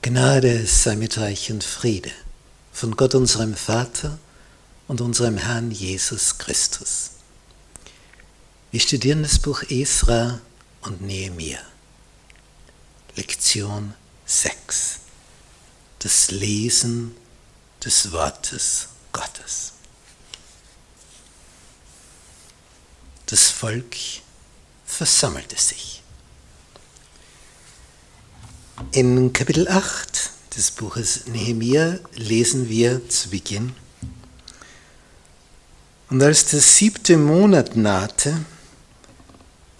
[0.00, 2.12] Gnade sei mit euch und Friede
[2.72, 4.16] von Gott unserem Vater
[4.86, 7.10] und unserem Herrn Jesus Christus.
[8.70, 10.40] Wir studieren das Buch Esra
[10.82, 11.58] und Nehemiah.
[13.16, 13.92] Lektion
[14.24, 15.00] 6.
[15.98, 17.16] Das Lesen
[17.84, 19.72] des Wortes Gottes.
[23.26, 23.96] Das Volk
[24.86, 26.04] versammelte sich.
[28.92, 33.74] In Kapitel 8 des Buches Nehemiah lesen wir zu Beginn,
[36.10, 38.36] und als der siebte Monat nahte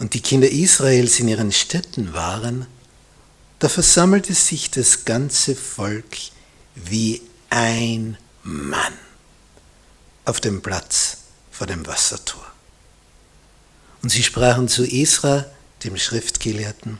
[0.00, 2.66] und die Kinder Israels in ihren Städten waren,
[3.60, 6.16] da versammelte sich das ganze Volk
[6.74, 8.94] wie ein Mann
[10.24, 11.18] auf dem Platz
[11.52, 12.44] vor dem Wassertor.
[14.02, 15.46] Und sie sprachen zu Esra,
[15.84, 16.98] dem Schriftgelehrten,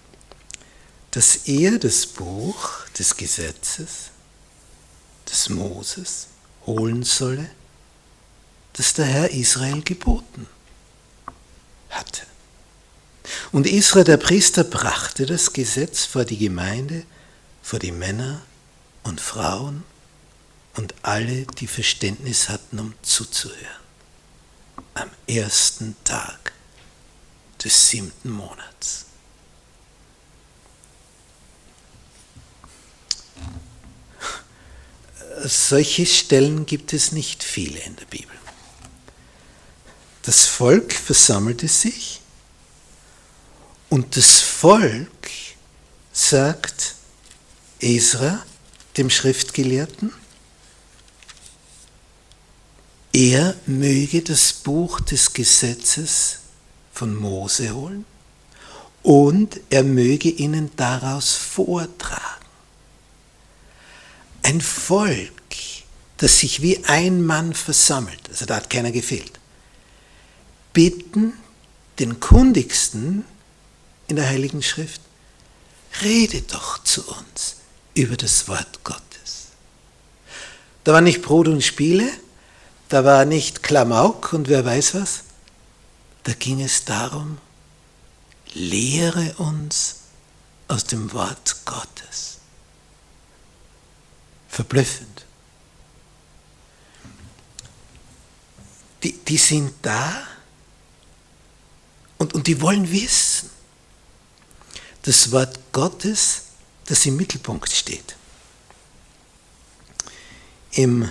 [1.10, 4.10] dass er das Buch des Gesetzes
[5.30, 6.28] des Moses
[6.66, 7.50] holen solle,
[8.74, 10.46] das der Herr Israel geboten
[11.90, 12.22] hatte.
[13.52, 17.04] Und Israel, der Priester, brachte das Gesetz vor die Gemeinde,
[17.62, 18.42] vor die Männer
[19.02, 19.84] und Frauen
[20.76, 23.58] und alle, die Verständnis hatten, um zuzuhören.
[24.94, 26.52] Am ersten Tag
[27.62, 29.07] des siebten Monats.
[35.48, 38.36] Solche Stellen gibt es nicht viele in der Bibel.
[40.22, 42.20] Das Volk versammelte sich
[43.88, 45.30] und das Volk
[46.12, 46.94] sagt
[47.80, 48.42] Esra,
[48.96, 50.12] dem Schriftgelehrten,
[53.12, 56.40] er möge das Buch des Gesetzes
[56.92, 58.04] von Mose holen
[59.02, 62.38] und er möge ihnen daraus vortragen
[64.48, 65.37] ein Volk,
[66.18, 69.32] das sich wie ein Mann versammelt, also da hat keiner gefehlt,
[70.72, 71.32] bitten
[71.98, 73.24] den Kundigsten
[74.08, 75.00] in der Heiligen Schrift,
[76.02, 77.56] rede doch zu uns
[77.94, 79.48] über das Wort Gottes.
[80.84, 82.08] Da war nicht Brot und Spiele,
[82.88, 85.24] da war nicht Klamauk und wer weiß was,
[86.24, 87.38] da ging es darum,
[88.54, 89.96] lehre uns
[90.68, 92.38] aus dem Wort Gottes
[94.48, 95.24] verblüffend.
[99.02, 100.26] Die, die sind da
[102.18, 103.50] und, und die wollen wissen.
[105.02, 106.42] Das Wort Gottes,
[106.86, 108.16] das im Mittelpunkt steht.
[110.72, 111.08] Im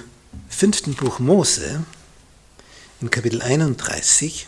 [0.49, 1.83] fünften Buch Mose,
[3.01, 4.47] in Kapitel 31,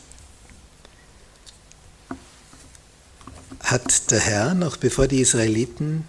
[3.62, 6.06] hat der Herr, noch bevor die Israeliten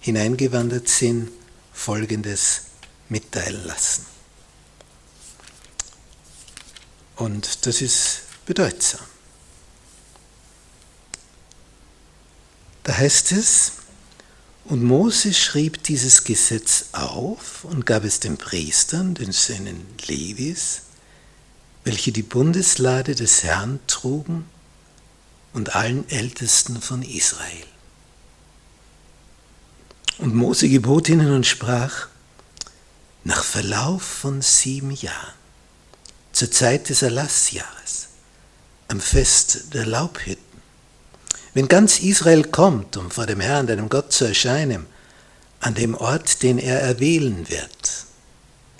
[0.00, 1.30] hineingewandert sind,
[1.72, 2.62] Folgendes
[3.08, 4.17] mitteilen lassen.
[7.18, 9.00] Und das ist bedeutsam.
[12.84, 13.72] Da heißt es,
[14.64, 20.82] und Mose schrieb dieses Gesetz auf und gab es den Priestern, den Söhnen Levis,
[21.84, 24.46] welche die Bundeslade des Herrn trugen,
[25.54, 27.66] und allen Ältesten von Israel.
[30.18, 32.08] Und Mose gebot ihnen und sprach,
[33.24, 35.34] nach Verlauf von sieben Jahren,
[36.38, 38.06] zur Zeit des Erlassjahres,
[38.86, 40.44] am Fest der Laubhütten,
[41.52, 44.86] wenn ganz Israel kommt, um vor dem Herrn, deinem Gott, zu erscheinen,
[45.58, 48.04] an dem Ort, den er erwählen wird,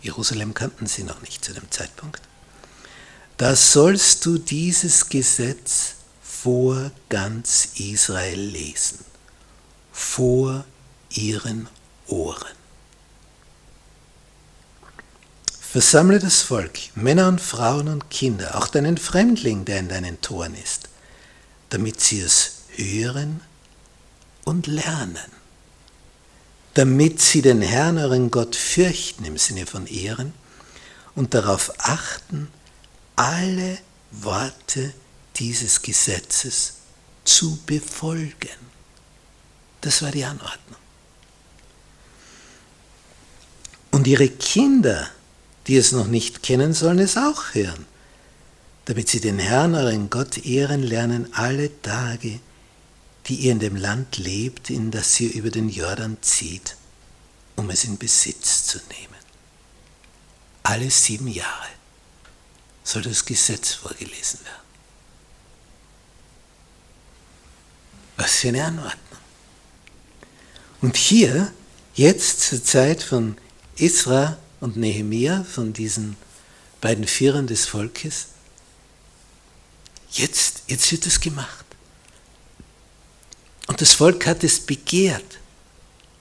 [0.02, 2.22] Jerusalem kannten sie noch nicht zu dem Zeitpunkt,
[3.38, 9.00] da sollst du dieses Gesetz vor ganz Israel lesen,
[9.90, 10.64] vor
[11.10, 11.68] ihren
[12.06, 12.56] Ohren.
[15.78, 20.56] Versammle das Volk, Männer und Frauen und Kinder, auch deinen Fremdling, der in deinen Toren
[20.56, 20.88] ist,
[21.68, 23.40] damit sie es hören
[24.42, 25.30] und lernen,
[26.74, 30.32] damit sie den Herrn, euren Gott, fürchten im Sinne von Ehren
[31.14, 32.50] und darauf achten,
[33.14, 33.78] alle
[34.10, 34.92] Worte
[35.36, 36.72] dieses Gesetzes
[37.22, 38.58] zu befolgen.
[39.80, 40.80] Das war die Anordnung.
[43.92, 45.08] Und ihre Kinder,
[45.68, 47.86] die es noch nicht kennen, sollen es auch hören,
[48.86, 52.40] damit sie den Herrn, euren Gott, ehren lernen alle Tage,
[53.26, 56.76] die ihr in dem Land lebt, in das ihr über den Jordan zieht,
[57.56, 59.14] um es in Besitz zu nehmen.
[60.64, 61.68] Alle sieben Jahre
[62.82, 64.68] soll das Gesetz vorgelesen werden.
[68.16, 69.18] Was für eine Anordnung.
[70.80, 71.52] Und hier
[71.98, 73.36] Jetzt zur Zeit von
[73.76, 76.16] Isra und Nehemia, von diesen
[76.80, 78.28] beiden Führern des Volkes,
[80.12, 81.64] jetzt, jetzt wird es gemacht.
[83.66, 85.38] Und das Volk hat es begehrt,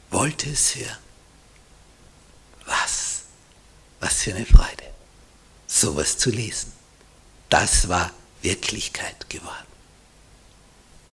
[0.09, 0.97] wollte es hören.
[2.65, 3.21] Was?
[3.99, 4.83] Was für eine Freude,
[5.65, 6.71] sowas zu lesen.
[7.49, 8.11] Das war
[8.41, 9.66] Wirklichkeit geworden.